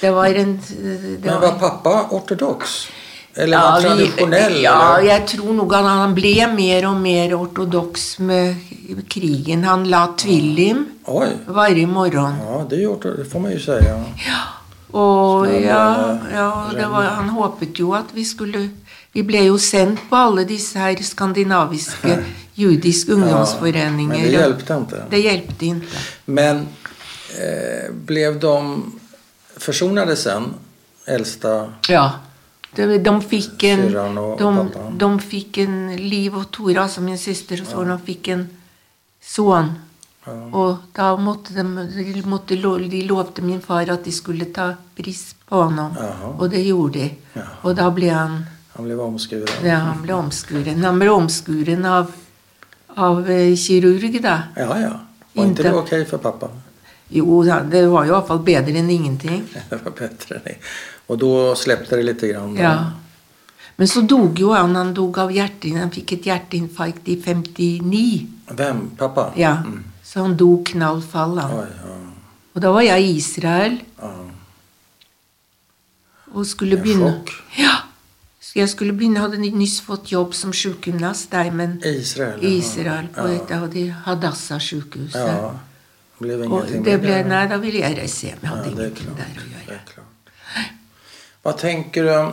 [0.00, 2.88] Det var en det Men var, var pappa ortodox?
[3.34, 5.04] Eller ja, var han ja, eller?
[5.06, 9.64] jeg tror nok han, han ble mer og mer ortodoks med krigen.
[9.64, 11.36] Han la tvillim Oj.
[11.46, 12.40] hver morgen.
[12.42, 12.80] Ja, det,
[13.20, 14.00] det får man Ja.
[14.26, 14.40] Ja.
[14.92, 18.64] Og ja, ja det var, han håpet jo at vi skulle
[19.12, 22.16] Vi ble jo sendt på alle disse her skandinaviske
[22.60, 24.16] judiske ungdomsforeninger.
[24.16, 25.04] men det hjelpte ikke.
[25.10, 26.02] Det hjelpte ikke.
[26.26, 26.64] Men
[27.34, 28.56] eh, ble de
[29.58, 30.52] forsonet sen?
[31.10, 31.52] eldste
[31.88, 32.04] Ja.
[32.76, 34.50] De, de fikk en de,
[35.00, 38.44] de fikk en Liv og Tora, altså min søster, så de fikk en
[39.20, 39.72] sønn.
[40.26, 40.36] Ja.
[40.54, 41.64] Og da måtte de,
[42.28, 45.96] måtte, de lovte min far at de skulle ta pris på ham.
[46.36, 47.10] Og det gjorde de.
[47.34, 47.46] Ja.
[47.64, 48.38] Og da ble han
[48.76, 49.66] Han ble omskuren?
[49.66, 50.84] Ja, han ble omskuren.
[50.84, 52.12] Han ble omskuren av,
[52.94, 54.36] av eh, kirurg, da.
[54.56, 54.92] Ja, ja.
[55.32, 55.62] Var Inte.
[55.62, 56.48] det ok for pappa?
[57.10, 59.42] Jo, det var jo iallfall bedre enn ingenting.
[59.70, 60.58] Det var bedre enn
[61.10, 62.20] Og da slapp släppte det litt?
[62.22, 62.54] grann?
[62.56, 62.74] Ja.
[63.76, 64.76] Men så dog jo han.
[64.76, 68.26] Han dog av hjerte, han fikk et hjerteinfarkt i 59.
[68.54, 68.90] Hvem?
[68.98, 69.32] Pappa?
[69.36, 69.84] Ja, Mm.
[70.04, 71.38] Så han dog knallfall.
[71.38, 71.50] han.
[71.58, 71.96] Oi, ja.
[72.54, 74.10] Og da var jeg i Israel ja.
[76.34, 77.30] og skulle begynne sjokk.
[77.58, 77.76] Ja.
[78.56, 82.38] Jeg skulle begynne, hadde nyss fått jobb som sjukgymnast der, men Israel?
[82.42, 82.56] i.
[82.58, 83.36] Israel på ja.
[83.38, 83.50] et
[84.06, 85.26] Hadassah-sykehuset.
[85.26, 85.50] Ja.
[86.18, 87.26] Blev Og det med ble, det.
[87.30, 88.38] nei, da ville jeg reise hjem.
[88.42, 89.16] Jeg hadde Ja, ingenting klart.
[89.16, 89.80] der å Det gjøre.
[89.80, 90.06] är klart.
[91.42, 92.16] Vad tänker du?
[92.16, 92.32] om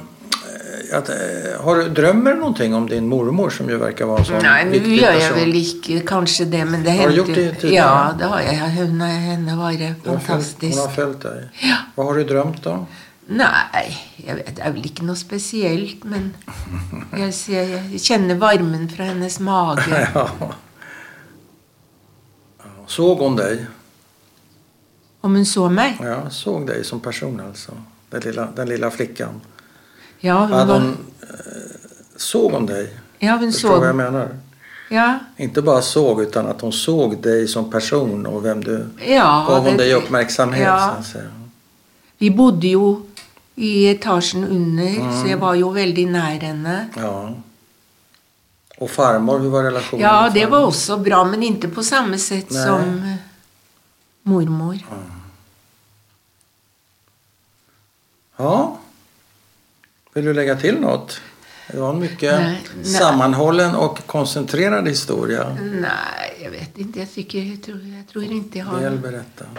[0.93, 4.25] Att, eh, har du drømmer du någonting om din mormor som jo verkar være en
[4.25, 7.59] sånn Nei, nå gjør jeg vel ikke kanskje det, men det Har du gjort det
[7.59, 7.73] tidligere?
[7.75, 8.71] Ja, det har jeg.
[8.77, 9.71] Hun, henne var
[10.03, 10.77] fantastisk.
[10.77, 11.49] Hun har fulgt deg.
[11.63, 11.77] Ja.
[11.95, 12.75] Hva har du drømt, då?
[13.27, 13.89] Nei,
[14.23, 16.29] jeg vet, det er vel ikke noe spesielt, men
[17.11, 19.83] jeg, jeg, jeg kjenner varmen fra hennes mage.
[20.15, 20.27] Ja.
[22.87, 23.65] Såg hun deg?
[25.21, 25.97] Om hun så meg?
[25.99, 27.73] Ja, såg deg som person altså.
[28.09, 29.41] Den lilla, den lilla flickan.
[30.23, 32.87] Ja, hun, var, Hun, eh, såg hun deg?
[33.19, 34.29] ja, hun Förstår du vad jag så menar?
[34.89, 35.19] Ja.
[35.37, 39.63] Inte bare såg utan at hun såg deg som person og hvem du ja gav
[39.67, 40.61] hun det- deg oppmerksomhet?
[40.63, 40.95] Ja.
[41.03, 41.19] Så.
[42.19, 42.87] Vi bodde jo
[43.57, 45.27] i etasjen under, så Mm.
[45.29, 46.89] jeg var jo veldig nær henne.
[46.95, 47.33] Ja.
[48.79, 50.01] Og farmor, hur var relasjonen?
[50.01, 52.63] Ja, det var også bra, men ikke på samme sett Nei.
[52.63, 53.17] som
[54.23, 54.75] mormor.
[54.83, 55.15] mormor.
[58.39, 58.77] Ja.
[60.13, 61.07] Vil du legge til noe?
[61.67, 62.35] Det var en mye
[62.85, 64.07] sammenholden og sammanhållen historie.
[64.07, 65.49] koncentrerad historia.
[65.57, 67.41] Nei, jeg vet ikke.
[67.49, 69.49] Jeg, tror, jeg tror ikke jeg har Vel berätta.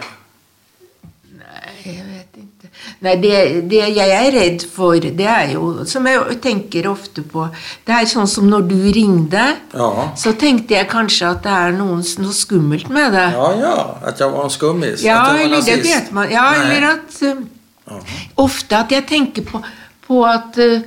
[1.85, 2.69] Jeg vet ikke.
[3.03, 3.37] Nei, det,
[3.71, 7.47] det jeg er redd for, det er jo, som jeg tenker ofte på
[7.87, 9.89] Det er sånn som når du ringte, Ja.
[10.19, 13.25] så tenkte jeg kanskje at det er noen, noe skummelt med det.
[13.35, 13.75] Ja, ja.
[14.11, 15.03] At jeg var en skummis.
[15.05, 16.29] Ja, at var eller det vet man.
[16.31, 17.41] Ja, eller at uh,
[17.89, 17.99] Ja.
[18.45, 19.63] Ofte at jeg tenker på,
[20.05, 20.83] på at uh,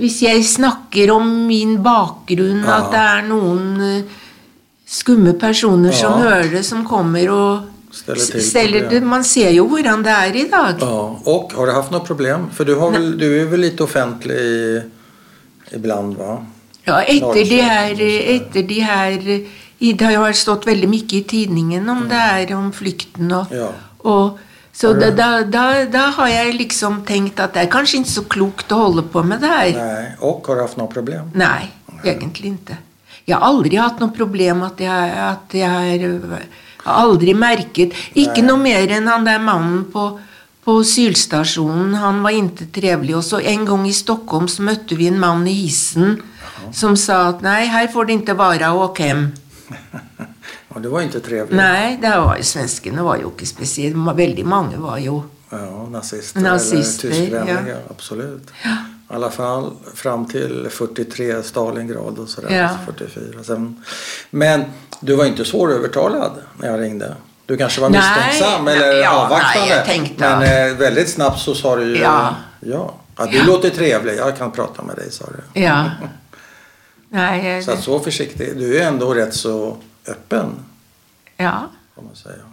[0.00, 2.80] hvis jeg snakker om min bakgrunn, Ja.
[2.80, 4.18] at det er noen uh,
[4.86, 9.08] skumme personer som hører det, som kommer og Ställer till problem.
[9.08, 10.74] Man ser jo hvordan det er i dag.
[10.80, 12.50] Ja, och har du haft något problem?
[12.54, 14.82] För du, har väl, du är väl lite offentlig i,
[15.70, 16.46] ibland va?
[16.84, 19.28] Ja, etter Norrköping de her, og så etter de her
[19.78, 23.68] i, Det har stått veldig mye i tidningen om det er om flykten og, Ja.
[24.04, 24.38] og
[24.74, 28.24] Så da, da, da, da har jeg liksom tenkt at det er kanskje ikke så
[28.26, 29.68] klokt å holde på med det her.
[29.76, 31.28] Nei, Og har du haft noe problem?
[31.34, 31.68] Nei,
[32.04, 32.78] egentlig ikke.
[33.26, 36.10] Jeg har aldri hatt noe problem at jeg, at jeg
[36.84, 40.18] aldri merket Ikke noe mer enn han der mannen på,
[40.64, 41.94] på sylstasjonen.
[41.94, 43.16] Han var intet trevlig.
[43.16, 46.20] Og så en gang i Stockholm så møtte vi en mann i hissen
[46.72, 49.26] som sa at nei, her får det ikke være, åk hjem.
[50.74, 51.54] Ja, det var ikke trevelig.
[51.54, 53.94] Nei, det var svenskene var jo ikke spesielt.
[54.18, 55.20] Veldig mange var jo
[55.52, 57.76] Ja, nazister, Nazister, eller tyskvänliga, ja.
[57.90, 58.50] absolut.
[58.66, 62.68] I alla fall fram till 43, Stalingrad och sådär, Ja.
[62.86, 63.44] 44.
[63.44, 63.76] Sen,
[64.30, 64.64] men
[65.04, 67.16] du var inte svårövertalad när jag ringde.
[67.46, 69.60] Du kanske var misstänksam eller ja, avvaktande.
[69.60, 72.34] nej, jag tänkte- men eh, väldigt snabbt så sa du ju Ja.
[72.60, 72.94] ja.
[73.18, 75.60] ja du låter trevlig, jag kan prata med dig sa du.
[75.60, 75.90] Ja.
[77.08, 79.76] Nej, jeg, Så att så försiktig, du är ändå rätt så
[80.08, 80.46] öppen
[81.36, 81.70] ja.
[81.94, 82.44] kan man säga.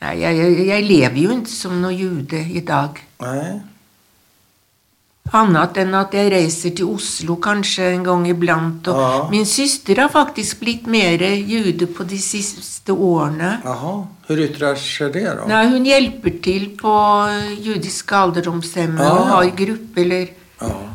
[0.00, 2.98] Nei, jeg, jeg, jeg lever jo ikke som noen jude i dag.
[3.22, 3.60] Nej,
[5.34, 8.86] Annet enn at jeg reiser til Oslo kanskje en gang iblant.
[8.88, 9.28] Og Ja.
[9.30, 13.60] Min søster har faktisk blitt mer jude på de siste årene.
[13.64, 15.46] jaha, Hvordan yttrar sig det da?
[15.46, 16.92] Nei, hun hjelper til på
[17.62, 19.10] judiske alderdomshemmet Ja.
[19.10, 20.28] og har gruppe eller
[20.60, 20.92] Aha.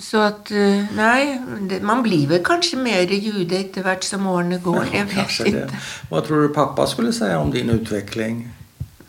[0.00, 4.60] Så at eh, Nei, det, man blir vel kanskje mer jude etter hvert som årene
[4.62, 4.84] går.
[4.92, 5.52] Jeg vet ikke.
[5.52, 5.70] det.
[6.10, 8.44] Hva tror du pappa skulle si om din utvikling?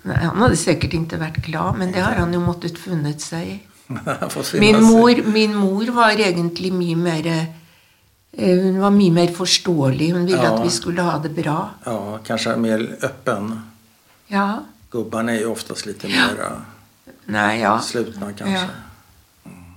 [0.05, 3.47] Nei, han hadde sikkert ikke vært glad, men det har han jo måttet funnet seg
[3.47, 3.59] i.
[4.59, 7.45] Min mor, min mor var egentlig mye mer eh,
[8.37, 10.11] Hun var mye mer forståelig.
[10.13, 10.51] Hun ville Ja.
[10.53, 11.55] at vi skulle ha det bra.
[11.85, 13.49] Ja, kanskje mer åpen.
[14.29, 14.59] Ja.
[14.93, 16.37] Gubbene er jo oftest litt mer
[17.29, 17.75] Nei, ja.
[17.81, 18.61] slutne, kanskje.
[18.61, 19.49] Ja.
[19.49, 19.73] Mm.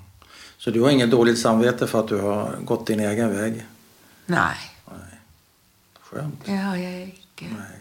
[0.58, 3.50] Så du har ingen dårlig samvete for at du har gått din egen vei?
[4.32, 4.54] Nei,
[6.08, 7.48] skjønt det har jeg ikke.
[7.56, 7.78] Nei.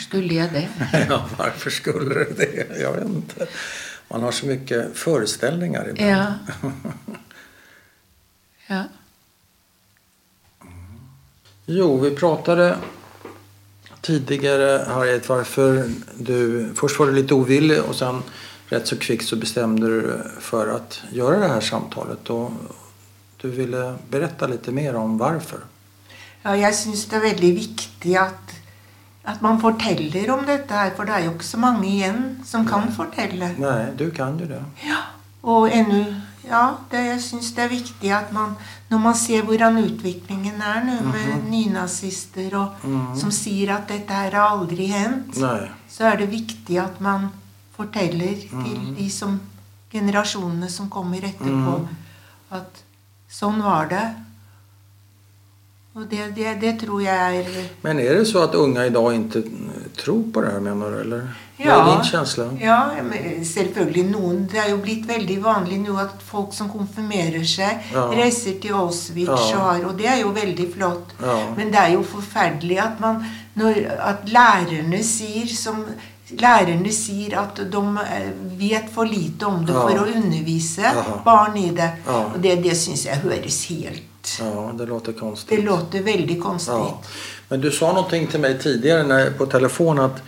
[0.00, 0.68] Skulle jeg det?
[1.10, 2.48] Ja, hvorfor skulle du det?
[2.80, 3.48] Jeg vet inte.
[4.08, 6.10] Man har så mycket föreställningar ibland.
[6.10, 6.32] Ja.
[8.66, 8.84] Ja.
[11.66, 12.78] Jo, vi pratade
[14.00, 16.68] tidigare Harriet varför du...
[16.74, 18.22] Först var du lite ovillig och sen
[18.68, 20.00] rätt så kvickt så bestämde du
[20.40, 22.30] for för att göra det här samtalet.
[22.30, 22.50] Och
[23.40, 25.60] du ville berätta lite mer om varför.
[26.44, 28.53] ja jeg syns det er veldig viktig at,
[29.24, 32.66] at man forteller om dette her, for det er jo ikke så mange igjen som
[32.68, 33.54] kan fortelle.
[33.58, 34.60] Nei, du kan jo det.
[34.84, 35.00] Ja,
[35.42, 36.04] og ennå
[36.44, 38.50] ja, det, jeg syns det er viktig at man
[38.90, 42.82] Når man ser hvordan utviklingen er nå med nynazister og,
[43.16, 45.70] som sier at dette her har aldri hendt, Nei.
[45.90, 47.30] så er det viktig at man
[47.74, 49.40] forteller til de som
[49.90, 51.78] generasjonene som kommer etterpå,
[52.54, 52.84] at
[53.30, 54.04] sånn var det.
[55.94, 57.44] Og det, det, det tror jeg er
[57.82, 59.42] Men är det så att unga idag inte
[59.96, 61.00] tror på det här menar du?
[61.00, 61.18] Eller?
[61.58, 61.90] Vad Ja.
[61.92, 62.44] är din känsla?
[62.60, 62.90] Ja,
[63.44, 64.48] selvfølgelig noen.
[64.52, 68.08] Det er jo blitt veldig vanlig nå at folk som konfirmerer seg, Ja.
[68.10, 69.56] reiser til Auschwitz, Ja.
[69.56, 71.14] og, har- og det er jo veldig flott.
[71.22, 71.36] Ja.
[71.56, 75.84] Men det er jo forferdelig at, man, når, at lærerne sier som
[76.40, 79.80] Lærerne sier at de eh, vet for lite om det Ja.
[79.80, 80.82] for å undervise
[81.24, 81.90] barn i det.
[82.34, 84.02] Og det, det syns jeg høres helt
[84.40, 85.58] Ja, det låter konstigt.
[85.58, 86.74] Det låter veldig konstigt.
[86.74, 87.00] Ja.
[87.48, 90.22] Men du sa någonting till mig tidigare när, på telefon att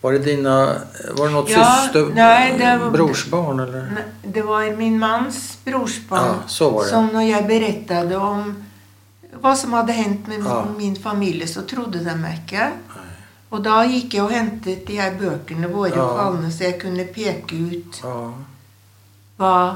[0.00, 0.74] var det dina,
[1.16, 3.80] var det något Ja, syster, nej, det var- brorsbarn eller?
[3.82, 6.88] Ne- Det var min mans brorsbarn Ja, så var det.
[6.90, 8.64] som når jeg berättade om
[9.42, 10.64] hva som hadde hänt med Ja.
[10.76, 12.70] min familie, så trodde de inte.
[13.50, 16.16] Og da gikk jeg og hentet de her böckerna, våre Ja.
[16.16, 18.00] falne, så jeg kunne peke ut
[19.38, 19.74] Ja.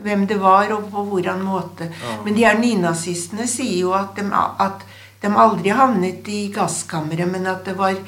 [0.00, 1.90] Hvem det var, og på hvordan måte.
[1.90, 2.16] Ja.
[2.24, 4.84] Men de her nynazistene sier jo at de, at
[5.22, 7.98] de aldri havnet i gasskammeret, men at det var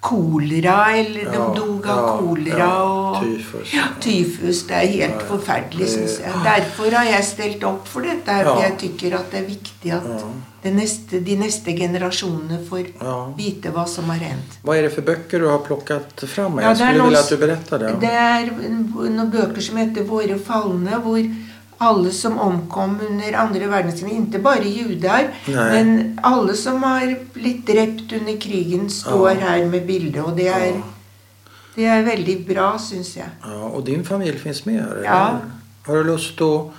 [0.00, 3.72] kolera, eller de Ja, dog av ja, kolera ja, og tyfus.
[3.74, 4.62] Ja, tyfus.
[4.68, 6.44] Det er helt forferdelig, syns jeg.
[6.44, 8.32] Derfor har jeg stelt opp for dette.
[8.32, 8.62] her, for.
[8.64, 12.90] Jeg tykker at det er viktig at neste, de neste generasjonene får
[13.36, 14.58] vite hva som har hendt.
[14.64, 16.58] Hva er det for bøker du har plukket fram?
[16.58, 17.94] Är skulle noen, vilja at du berettet det.
[18.00, 21.20] Det er noen bøker som heter 'Våre falne', hvor
[21.80, 28.12] alle som omkom under andre verdenskrig, ikke bare jøder, men alle som har blitt drept
[28.12, 29.34] under krigen, står Ja.
[29.46, 30.20] her med bilde.
[30.24, 30.82] Og det er, Ja.
[31.76, 33.28] det er veldig bra, syns jeg.
[33.44, 35.02] Ja, Og din familie fins med her?
[35.04, 35.38] Ja.
[35.86, 36.70] Har du lyst til å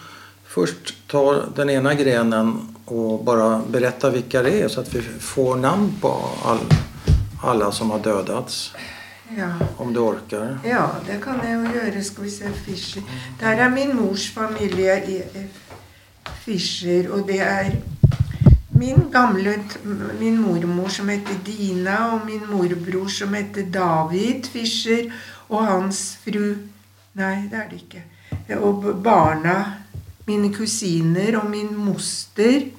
[0.47, 5.59] først ta den ene grenen og bare berette hvilke det er, så at vi får
[5.59, 6.11] namn på
[6.45, 6.77] alle
[7.43, 8.71] alla som har dödats?
[9.38, 9.52] Ja.
[9.78, 10.60] Om du orker?
[10.65, 12.04] ja, det kan jeg jo gjøre.
[12.04, 13.02] Skal vi se Fischer.
[13.39, 15.24] Der er min mors familie.
[16.41, 17.72] Fischer, og det er
[18.72, 19.54] min gamle
[20.20, 25.12] min mormor som heter Dina, og min morbror som heter David Fischer,
[25.50, 26.56] og hans fru
[27.13, 28.04] Nei, det er det ikke.
[28.63, 29.56] Og barna,
[30.28, 32.70] mine kusiner og min moster.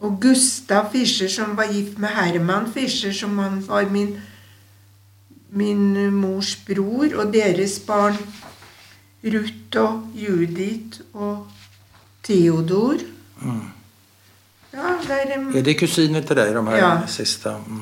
[0.00, 4.14] Og Gustav Fischer, som var gift med Herman Fischer, som han var min,
[5.54, 8.16] min mors bror, og deres barn
[9.24, 11.46] Ruth og Judith og
[12.24, 12.98] Theodor.
[13.42, 13.60] Mm.
[14.74, 17.06] Ja, det er det kusiner til deg, de her Ja.
[17.06, 17.48] siste?
[17.66, 17.80] Mm.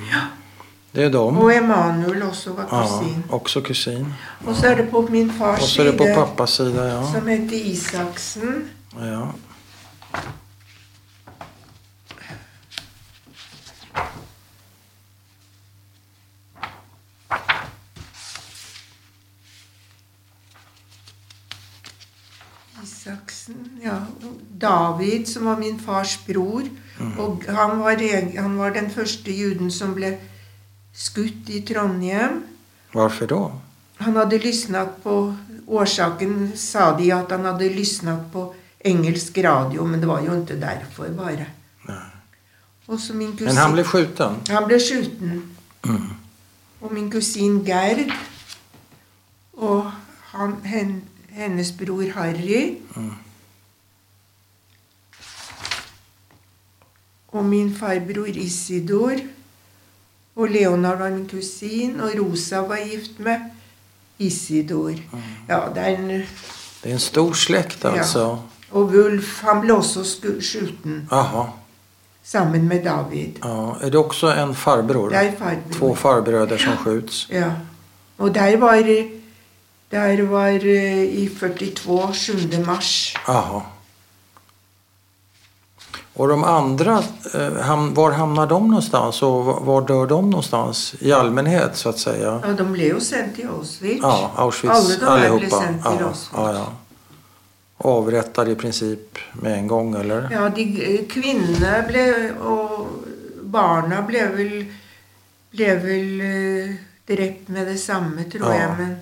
[0.95, 1.39] Det er dem.
[1.41, 3.25] Og Emanuel også var kusin.
[3.29, 4.07] Ja, også kusin.
[4.47, 6.85] Og så er det på min fars Och så är det på side, pappas side
[6.85, 7.13] ja.
[7.13, 8.69] som heter Isaksen.
[9.01, 9.27] ja.
[23.03, 23.99] Isaksen, ja.
[24.61, 26.62] David, som var min fars bror.
[26.99, 27.19] Mm.
[27.19, 28.03] Og han var,
[28.41, 30.17] han var den første juden som ble
[30.95, 32.43] skutt i Trondheim.
[32.93, 33.41] Hvorfor da?
[34.03, 35.35] Han hadde lysnet på
[35.67, 38.49] Årsaken sa de at han hadde lysnet på
[38.85, 41.47] engelsk radio, men det var jo ikke derfor, bare.
[41.88, 42.09] Nej.
[43.15, 44.41] Min kusin Men han ble skjuten?
[44.51, 45.43] Han ble skjuten.
[45.87, 46.11] Mm.
[46.83, 48.11] Og min kusin Gerd
[49.53, 49.91] og
[50.33, 51.03] han, hen,
[51.35, 52.77] hennes bror Harry.
[52.97, 53.12] Mm.
[57.33, 59.12] Og min farbror Isidor.
[60.37, 63.40] Og Leonard var min kusin, og Rosa var gift med
[64.18, 64.95] Isidor.
[65.49, 66.09] Ja, det er en,
[66.83, 68.18] Det er en stor slekt, altså.
[68.21, 68.37] Ja.
[68.73, 70.05] og Wulf han ble også
[71.11, 71.42] Jaha.
[72.25, 73.38] sammen med David.
[73.45, 73.73] Ja.
[73.81, 75.09] Er det også en farbror?
[75.09, 75.73] Det er farbror.
[75.73, 77.29] Två farbrødre som skjuts?
[77.31, 77.51] Ja.
[78.18, 78.77] Og der var,
[79.92, 82.62] der var eh, i 42, 7.
[82.66, 83.14] mars.
[83.26, 83.61] Jaha.
[86.14, 86.98] Og de andre,
[87.35, 91.98] eh, ham, var hamnar de någonstans og var- dør de någonstans i allmänhet så att
[91.98, 92.40] säga?
[92.44, 94.02] Ja, de ble jo sendt til Auschwitz.
[94.02, 96.31] Ja, Auschwitz Alle de her ble sendt til Ja, Auschwitz.
[96.37, 96.66] ja, ja.
[97.85, 100.28] Avrättade i princip med en gang, eller?
[100.31, 102.87] Ja, de eh, kvinnene ble, og
[103.42, 104.52] barna ble vel,
[105.50, 106.78] ble vel
[107.09, 108.59] drept med det samme, tror Ja.
[108.61, 108.70] jeg.
[108.78, 108.96] Men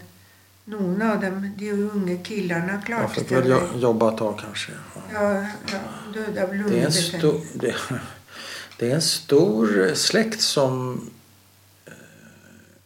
[0.70, 3.80] noen av dem, de unge killerne, klarte fick Ja, for vel.
[3.82, 4.74] jobbe ett tag kanskje.
[5.12, 5.24] Ja,
[5.72, 5.80] ja,
[6.14, 7.18] døde av Det en lungebetennelse.
[7.18, 7.74] stor, det,
[8.78, 11.10] det er en stor slekt som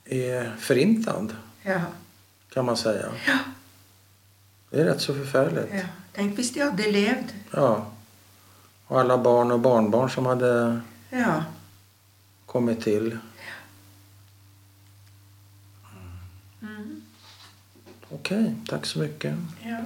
[0.04, 1.80] er forintad, Ja,
[2.52, 2.88] kan man si.
[2.92, 3.38] Ja.
[4.70, 5.68] Det er rett så forferdelig.
[5.74, 5.86] ja.
[6.14, 7.30] Tenk hvis de hadde levd.
[7.54, 7.70] Ja.
[8.88, 10.50] Og alle barn og barnbarn som hadde
[11.12, 11.44] Ja.
[12.82, 13.08] til.
[13.40, 13.54] Ja.
[16.60, 17.02] Mm.
[18.14, 19.34] Okej, tack så mycket.
[19.64, 19.78] ja.